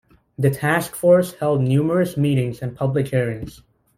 [0.35, 3.61] The task force held numerous meetings and public hearings.